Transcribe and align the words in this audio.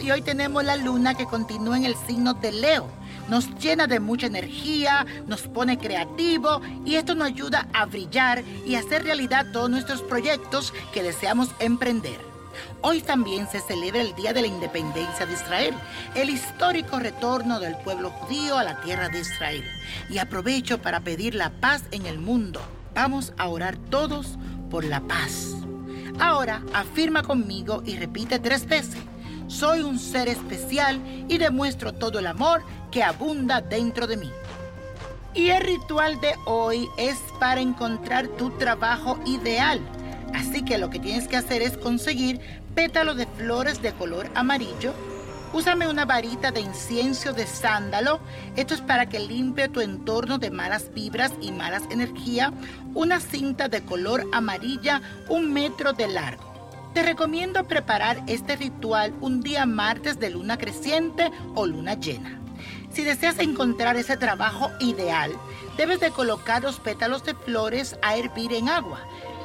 y 0.00 0.10
hoy 0.10 0.22
tenemos 0.22 0.64
la 0.64 0.76
luna 0.76 1.14
que 1.14 1.26
continúa 1.26 1.76
en 1.76 1.84
el 1.84 1.94
signo 1.94 2.34
de 2.34 2.52
Leo. 2.52 2.88
Nos 3.28 3.54
llena 3.58 3.86
de 3.86 4.00
mucha 4.00 4.26
energía, 4.26 5.06
nos 5.26 5.42
pone 5.42 5.78
creativo 5.78 6.60
y 6.84 6.96
esto 6.96 7.14
nos 7.14 7.28
ayuda 7.28 7.68
a 7.72 7.86
brillar 7.86 8.42
y 8.66 8.74
hacer 8.74 9.04
realidad 9.04 9.46
todos 9.52 9.70
nuestros 9.70 10.02
proyectos 10.02 10.72
que 10.92 11.02
deseamos 11.02 11.50
emprender. 11.60 12.18
Hoy 12.82 13.02
también 13.02 13.48
se 13.48 13.60
celebra 13.60 14.00
el 14.00 14.14
Día 14.14 14.32
de 14.32 14.40
la 14.40 14.46
Independencia 14.46 15.26
de 15.26 15.34
Israel, 15.34 15.74
el 16.14 16.30
histórico 16.30 16.98
retorno 16.98 17.60
del 17.60 17.76
pueblo 17.76 18.10
judío 18.10 18.58
a 18.58 18.64
la 18.64 18.80
tierra 18.80 19.08
de 19.08 19.20
Israel. 19.20 19.64
Y 20.08 20.18
aprovecho 20.18 20.80
para 20.80 21.00
pedir 21.00 21.34
la 21.34 21.50
paz 21.50 21.84
en 21.90 22.06
el 22.06 22.18
mundo. 22.18 22.60
Vamos 22.94 23.32
a 23.38 23.48
orar 23.48 23.76
todos 23.76 24.38
por 24.70 24.84
la 24.84 25.00
paz. 25.00 25.54
Ahora 26.18 26.62
afirma 26.74 27.22
conmigo 27.22 27.82
y 27.86 27.96
repite 27.96 28.38
tres 28.38 28.66
veces. 28.66 28.98
Soy 29.50 29.80
un 29.80 29.98
ser 29.98 30.28
especial 30.28 31.02
y 31.28 31.36
demuestro 31.36 31.92
todo 31.92 32.20
el 32.20 32.28
amor 32.28 32.62
que 32.92 33.02
abunda 33.02 33.60
dentro 33.60 34.06
de 34.06 34.16
mí. 34.16 34.30
Y 35.34 35.48
el 35.48 35.60
ritual 35.62 36.20
de 36.20 36.34
hoy 36.46 36.88
es 36.96 37.18
para 37.40 37.60
encontrar 37.60 38.28
tu 38.28 38.50
trabajo 38.50 39.18
ideal. 39.26 39.80
Así 40.34 40.64
que 40.64 40.78
lo 40.78 40.88
que 40.88 41.00
tienes 41.00 41.26
que 41.26 41.36
hacer 41.36 41.62
es 41.62 41.76
conseguir 41.76 42.40
pétalos 42.76 43.16
de 43.16 43.26
flores 43.26 43.82
de 43.82 43.92
color 43.92 44.30
amarillo. 44.36 44.94
Úsame 45.52 45.88
una 45.88 46.04
varita 46.04 46.52
de 46.52 46.60
incienso 46.60 47.32
de 47.32 47.44
sándalo. 47.44 48.20
Esto 48.54 48.74
es 48.74 48.80
para 48.80 49.08
que 49.08 49.18
limpie 49.18 49.68
tu 49.68 49.80
entorno 49.80 50.38
de 50.38 50.52
malas 50.52 50.94
vibras 50.94 51.32
y 51.40 51.50
malas 51.50 51.82
energías. 51.90 52.52
Una 52.94 53.18
cinta 53.18 53.66
de 53.66 53.82
color 53.82 54.24
amarilla, 54.32 55.02
un 55.28 55.52
metro 55.52 55.92
de 55.92 56.06
largo. 56.06 56.49
Te 56.94 57.04
recomiendo 57.04 57.62
preparar 57.64 58.20
este 58.26 58.56
ritual 58.56 59.14
un 59.20 59.42
día 59.42 59.64
martes 59.64 60.18
de 60.18 60.30
luna 60.30 60.58
creciente 60.58 61.30
o 61.54 61.64
luna 61.64 61.94
llena. 61.94 62.40
Si 62.90 63.04
deseas 63.04 63.38
encontrar 63.38 63.96
ese 63.96 64.16
trabajo 64.16 64.70
ideal, 64.80 65.32
debes 65.76 66.00
de 66.00 66.10
colocar 66.10 66.62
los 66.62 66.80
pétalos 66.80 67.22
de 67.24 67.34
flores 67.34 67.96
a 68.02 68.16
hervir 68.16 68.52
en 68.52 68.68
agua. 68.68 69.00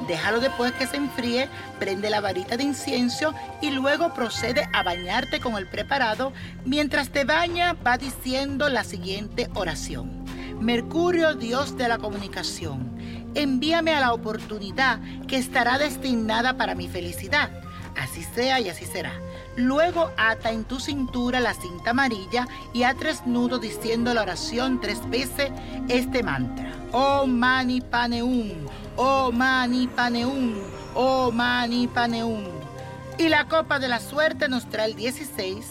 Déjalo 0.08 0.40
después 0.40 0.72
que 0.72 0.88
se 0.88 0.96
enfríe, 0.96 1.48
prende 1.78 2.10
la 2.10 2.20
varita 2.20 2.56
de 2.56 2.64
incienso 2.64 3.32
y 3.62 3.70
luego 3.70 4.12
procede 4.12 4.68
a 4.72 4.82
bañarte 4.82 5.38
con 5.38 5.56
el 5.56 5.68
preparado. 5.68 6.32
Mientras 6.64 7.10
te 7.10 7.24
baña, 7.24 7.74
va 7.74 7.96
diciendo 7.96 8.68
la 8.68 8.82
siguiente 8.82 9.48
oración. 9.54 10.24
Mercurio, 10.60 11.34
Dios 11.34 11.76
de 11.76 11.86
la 11.86 11.98
comunicación, 11.98 12.95
envíame 13.36 13.94
a 13.94 14.00
la 14.00 14.12
oportunidad 14.12 14.98
que 15.28 15.36
estará 15.36 15.78
destinada 15.78 16.56
para 16.56 16.74
mi 16.74 16.88
felicidad. 16.88 17.50
Así 17.96 18.24
sea 18.24 18.60
y 18.60 18.68
así 18.68 18.84
será. 18.84 19.12
Luego 19.56 20.10
ata 20.18 20.50
en 20.50 20.64
tu 20.64 20.80
cintura 20.80 21.40
la 21.40 21.54
cinta 21.54 21.90
amarilla 21.90 22.46
y 22.74 22.82
a 22.82 22.94
tres 22.94 23.26
nudos 23.26 23.60
diciendo 23.60 24.12
la 24.12 24.22
oración 24.22 24.80
tres 24.80 25.08
veces 25.08 25.50
este 25.88 26.22
mantra. 26.22 26.72
Oh 26.92 27.26
Mani 27.26 27.80
Paneum, 27.80 28.52
Oh 28.96 29.32
Mani 29.32 29.86
Paneum, 29.86 30.54
Oh 30.94 31.30
Mani 31.30 31.86
Paneum. 31.86 32.44
Y 33.18 33.28
la 33.28 33.48
copa 33.48 33.78
de 33.78 33.88
la 33.88 34.00
suerte 34.00 34.48
nos 34.48 34.68
trae 34.68 34.88
el 34.90 34.96
16, 34.96 35.66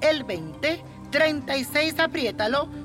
el 0.00 0.22
20, 0.22 0.84
36, 1.10 1.98
apriétalo, 1.98 2.68